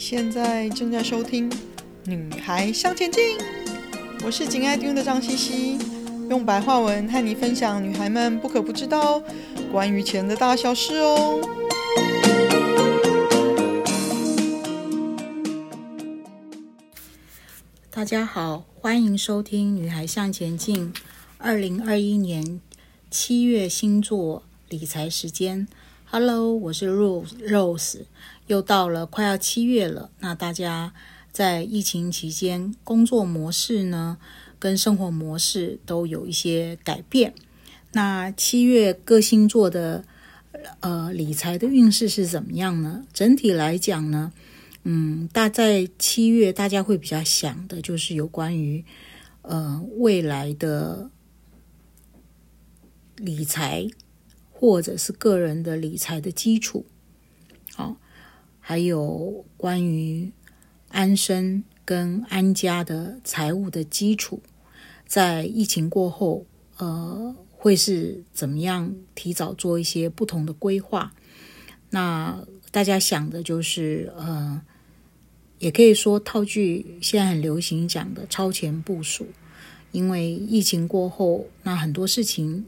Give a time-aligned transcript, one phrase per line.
[0.00, 1.50] 现在正在收听
[2.06, 3.36] 《女孩向前进》，
[4.24, 5.78] 我是紧爱听的张茜茜，
[6.30, 9.22] 用白话文和你分享女孩们不可不知道
[9.70, 11.38] 关于钱的大小事哦。
[17.90, 20.94] 大家好，欢迎收听《女孩向前进》
[21.36, 22.62] 二零二一年
[23.10, 25.68] 七月星座理财时间。
[26.06, 28.00] Hello，我是 Rose Rose。
[28.50, 30.92] 又到了快要七月了，那大家
[31.30, 34.18] 在疫情期间工作模式呢，
[34.58, 37.32] 跟生活模式都有一些改变。
[37.92, 40.04] 那七月各星座的
[40.80, 43.06] 呃理财的运势是怎么样呢？
[43.12, 44.32] 整体来讲呢，
[44.82, 48.84] 嗯，大在七月大家会比较想的就是有关于
[49.42, 51.08] 呃未来的
[53.14, 53.86] 理财，
[54.50, 56.84] 或者是个人的理财的基础，
[57.76, 57.96] 好。
[58.60, 60.30] 还有关于
[60.88, 64.40] 安身跟安家的财务的基础，
[65.06, 71.12] 在疫情过后，呃，会是怎么样提早做一些不同的规划？
[71.90, 74.62] 那大家想的就是，呃，
[75.58, 79.26] 也可以说套句现在很流行讲的超前部署，
[79.90, 82.66] 因为疫情过后，那很多事情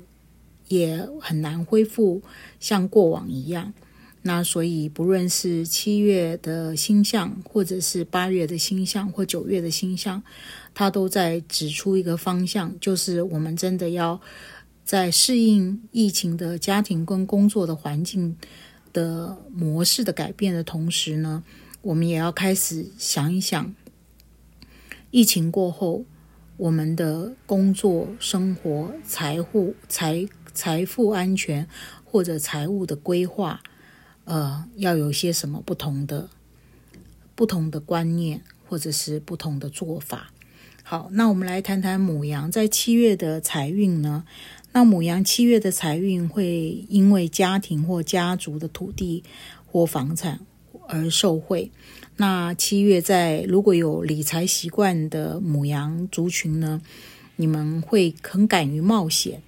[0.67, 2.21] 也很难恢复
[2.59, 3.73] 像过往一样。
[4.25, 10.23] 那所以，不论是七月的星象，或者是八月的星象，或九月的星象，
[10.73, 14.21] 它都在指出一个方向，就是我们真的要
[14.85, 18.37] 在适应疫情的家庭跟工作的环境
[18.93, 21.43] 的模式的改变的同时呢，
[21.81, 23.75] 我们也要开始想一想，
[25.11, 26.05] 疫情过后，
[26.57, 31.67] 我们的工作、生活、财富、财财富安全
[32.05, 33.61] 或者财务的规划。
[34.25, 36.29] 呃，要有些什么不同的、
[37.35, 40.33] 不同的观念，或者是不同的做法。
[40.85, 44.25] 好，那我们来谈谈母羊在七月的财运呢？
[44.73, 49.25] 那母羊七月的财运会因为家庭或家族的土地
[49.67, 50.41] 或房产
[50.87, 51.71] 而受惠。
[52.17, 56.81] 那七月在如果有理财习惯的母羊族群呢，
[57.37, 59.43] 你们会很敢于冒险。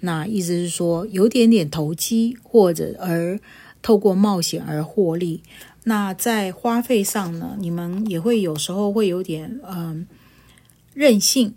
[0.00, 3.40] 那意思是说，有点点投机，或者而。
[3.88, 5.42] 透过冒险而获利，
[5.84, 10.06] 那在花费上呢，你们也会有时候会有点嗯、
[10.92, 11.54] 任性，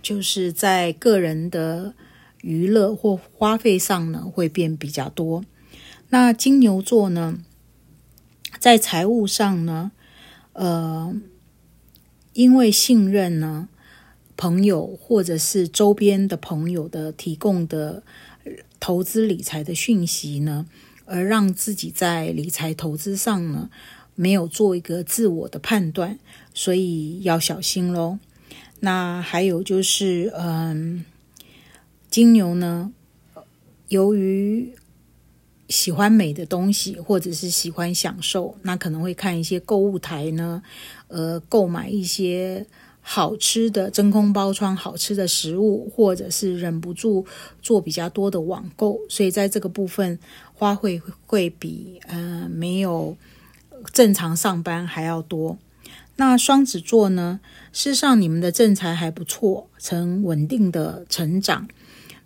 [0.00, 1.92] 就是在个人的
[2.40, 5.44] 娱乐或花费上呢会变比较多。
[6.08, 7.36] 那金牛座呢，
[8.58, 9.92] 在财务上呢，
[10.54, 11.14] 呃，
[12.32, 13.68] 因为信任呢，
[14.34, 18.02] 朋友或者是周边的朋友的提供的
[18.80, 20.64] 投资理财的讯息呢。
[21.10, 23.68] 而让自己在理财投资上呢，
[24.14, 26.18] 没有做一个自我的判断，
[26.54, 28.18] 所以要小心喽。
[28.78, 31.04] 那还有就是，嗯，
[32.08, 32.92] 金牛呢，
[33.88, 34.72] 由于
[35.68, 40.62] 喜欢美的东西，或者是喜欢享受，那可能会看一些购物台呢，
[41.08, 42.64] 呃，购买一些。
[43.02, 47.26] 好吃的真空包装好吃的食物，或者是忍不住
[47.60, 50.18] 做比较多的网购，所以在这个部分
[50.54, 53.16] 花费会比呃没有
[53.92, 55.58] 正常上班还要多。
[56.16, 57.40] 那双子座呢，
[57.72, 61.66] 事实上你们的正财还不错，呈稳定的成长。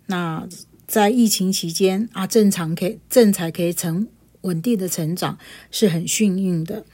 [0.07, 0.47] 那
[0.85, 4.07] 在疫情期间啊，正常可以正财可以呈
[4.41, 5.39] 稳定的成长，
[5.71, 6.85] 是很幸运的。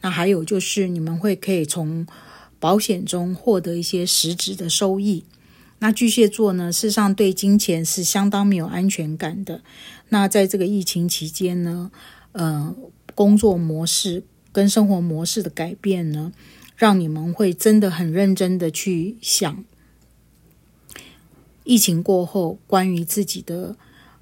[0.00, 2.06] 那还有就是你们会可以从。
[2.60, 5.24] 保险中获得一些实质的收益。
[5.78, 9.62] 那巨蟹座呢，事实上对金钱是相当没有安全感的。
[10.08, 11.90] 那在这个疫情期间呢，
[12.32, 12.74] 呃，
[13.14, 16.32] 工作模式跟生活模式的改变呢，
[16.76, 19.64] 让你们会真的很认真的去想，
[21.64, 23.76] 疫情过后关于自己的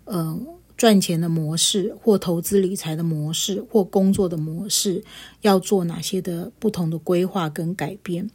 [0.04, 0.38] 呃。
[0.76, 5.02] 赚钱的模式，或投资理财的模式，或工作的模式，
[5.40, 8.30] 要做哪些的不同的规划跟改变？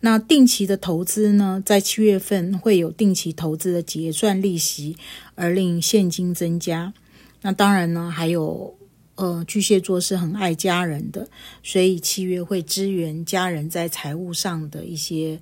[0.00, 4.96] 那定期的投资呢，在七月份会有定期投资的结算利息，
[5.34, 6.92] 而令现金增加。
[7.42, 8.76] 那当然呢，还有
[9.14, 11.28] 呃，巨蟹座是很爱家人的，
[11.62, 15.40] 所以七月会支援家人在财务上的一些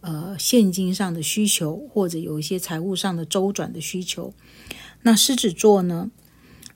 [0.00, 4.32] 呃现金上的需求，或者有一些财务上的周转的需求。
[5.02, 6.10] 那狮子座呢，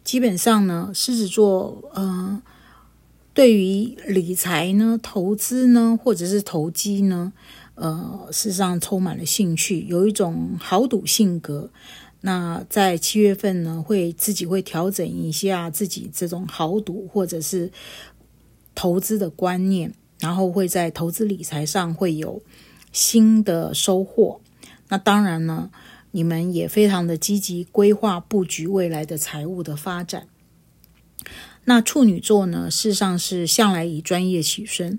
[0.03, 2.43] 基本上呢，狮子座呃，
[3.33, 7.33] 对于理财呢、投资呢，或者是投机呢，
[7.75, 11.71] 呃，事实上充满了兴趣，有一种豪赌性格。
[12.21, 17.71] 那在七月份呢，会自己会调整一下自己这种豪赌或者是
[18.75, 22.41] 投资的观念，然后会在投资理财上会有
[22.93, 24.41] 新的收获。
[24.89, 25.71] 那当然呢，
[26.15, 30.29] 你们也非常的积极规划布局未来的财务的发展。
[31.65, 34.97] 那处女座呢，事实上是向来以专业起身，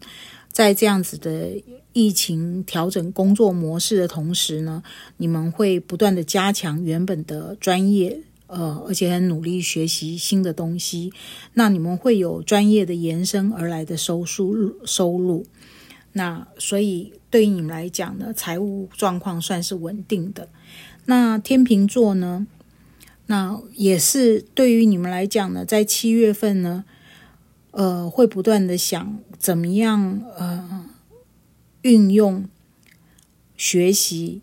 [0.51, 1.63] 在这样子的
[1.93, 4.83] 疫情调整工作模式的同时呢，
[5.15, 11.13] 你们会不断的加强原本的专业，呃，而且很努力学习新的东西。
[11.53, 15.45] 那你们会有专业的延伸而来的收入收入。
[16.11, 20.49] 那所以对于你们来讲呢，财务状况算是稳定的。
[21.05, 22.47] 那天秤座呢，
[23.27, 26.83] 那也是对于你们来讲呢，在七月份呢，
[27.71, 30.85] 呃，会不断的想怎么样呃，
[31.81, 32.47] 运用
[33.55, 34.41] 学习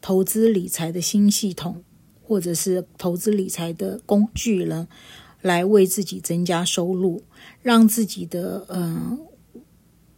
[0.00, 1.82] 投资理财的新系统，
[2.22, 4.88] 或者是投资理财的工具呢，
[5.42, 7.22] 来为自己增加收入，
[7.62, 9.18] 让自己的呃。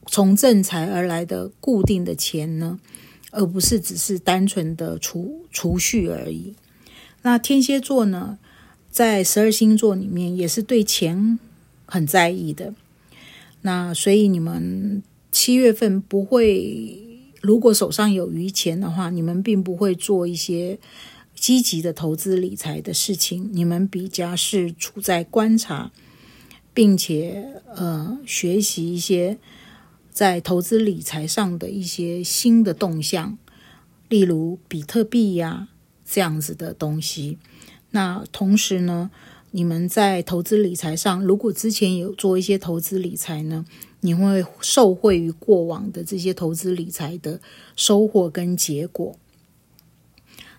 [0.06, 2.80] 从正财而来的固定的钱呢，
[3.30, 6.54] 而不是只是单纯的储储蓄而已。
[7.22, 8.38] 那天蝎座呢，
[8.90, 11.38] 在十二星座里面也是对钱
[11.86, 12.74] 很在意的。
[13.62, 16.98] 那所以你们七月份不会，
[17.40, 20.78] 如果手上有余钱的话，你们并不会做一些
[21.34, 23.50] 积极的投资理财的事情。
[23.52, 25.92] 你们比较是处在观察，
[26.72, 27.44] 并且
[27.76, 29.38] 呃学习一些。
[30.20, 33.38] 在投资理财上的一些新的动向，
[34.10, 35.68] 例如比特币呀
[36.04, 37.38] 这样子的东西。
[37.92, 39.10] 那同时呢，
[39.52, 43.64] 你们在投资理财上，如果之前有做一些投资理财呢，
[44.00, 47.40] 你会受惠于过往的这些投资理财的
[47.74, 49.16] 收获跟结果。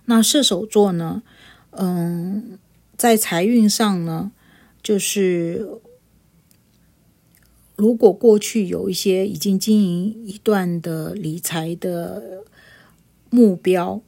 [0.06, 1.22] 那射手座呢，
[1.69, 2.58] 嗯，
[2.98, 4.31] 在财运上呢，
[4.81, 5.68] 就是。
[7.81, 12.44] 如果过去有一些已经经营一段的理财的
[13.31, 14.00] 目标，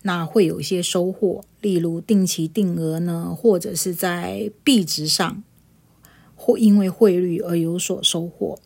[0.00, 5.42] 那会有一些收获，例如定期定额呢，或者是在币值上，
[6.34, 8.58] 或因为汇率而有所收获。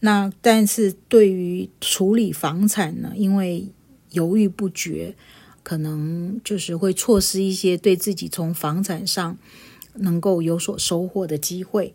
[0.00, 3.66] 那但是对于处理房产呢，因为
[4.12, 5.14] 犹豫不决，
[5.62, 9.36] 可能就是会错失一些对自己从房产上
[9.96, 11.94] 能够有所收获的机会。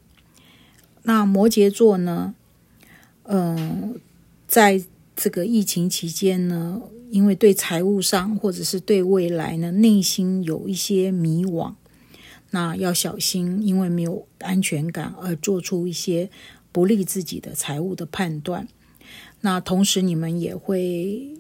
[1.08, 2.36] 那摩羯座呢？
[3.30, 3.98] 嗯、
[4.46, 4.84] 在
[5.16, 11.76] 这个疫情期间呢，因为对财务上或者是对未来呢，内心有一些迷惘，
[12.52, 16.30] 那要小心，因为没有安全感而做出一些
[16.74, 18.68] 不利自己的财务的判断。
[19.40, 21.34] 那同时，你们也会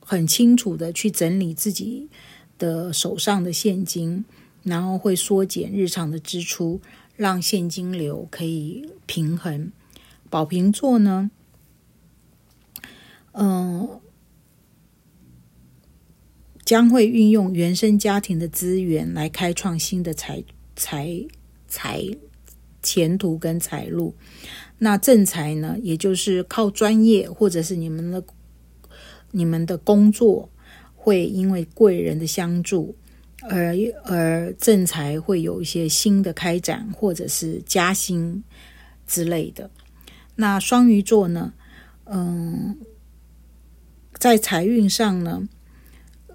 [0.00, 2.10] 很清楚的去整理自己
[2.58, 4.26] 的手上的现金，
[4.62, 6.82] 然后会缩减日常的支出。
[7.16, 9.70] 让现金流可以平衡。
[10.30, 11.30] 宝瓶座呢，
[13.32, 14.00] 嗯、
[16.64, 20.42] 将会运用原生家庭的资源来开创新的财
[20.74, 21.26] 财
[21.68, 22.02] 财
[22.82, 24.14] 前途跟财路。
[24.78, 28.24] 那正财呢，也就是靠专业或者是你们的
[29.30, 30.50] 你们的工作，
[30.96, 32.96] 会因为贵人的相助。
[33.48, 38.44] 而而正财会有一些新的开展，或者是加薪
[39.06, 39.70] 之类的。
[40.36, 41.52] 那双鱼座呢？
[42.04, 42.78] 嗯，
[44.18, 45.48] 在财运上呢，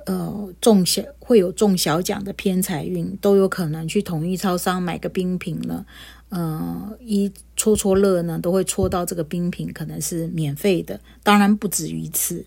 [0.06, 5.86] 呃，中小会有中小奖的偏财运，都有可能去统一超商买个冰品呢。
[6.30, 11.00] 呃，一戳戳乐呢，都会戳到这个冰品，可能是免费的。
[11.24, 12.46] 当然不止于此。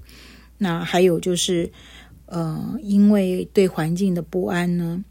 [0.58, 1.72] 那还有就是。
[2.30, 5.04] 呃，因为对环境的不安呢，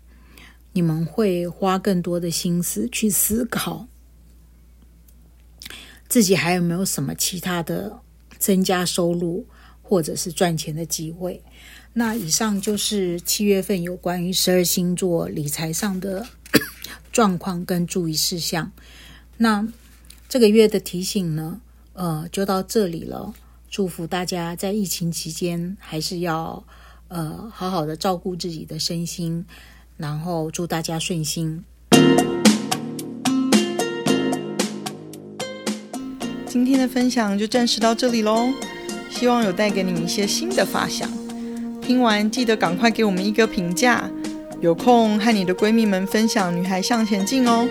[0.71, 3.89] 你们会花更多的心思去思考
[6.07, 7.99] 自己还有没有什么其他的
[8.37, 9.45] 增加收入
[9.81, 11.43] 或者是赚钱的机会。
[11.91, 16.25] 那以上就是七月份有关于十二星座理财上的
[17.11, 18.71] 状况跟注意事项。
[19.35, 19.67] 那
[20.29, 21.59] 这个月的提醒呢，
[21.91, 23.33] 呃，就到这里了。
[23.69, 26.63] 祝福大家在疫情期间还是要。
[27.09, 29.43] 呃，好好的照顾自己的身心，
[29.97, 31.63] 然后祝大家顺心。
[36.45, 38.49] 今天的分享就暂时到这里喽，
[39.09, 41.09] 希望有带给你一些新的发想。
[41.81, 44.07] 听完记得赶快给我们一个评价，
[44.61, 47.67] 有空和你的闺蜜们分享《女孩向前进》哦。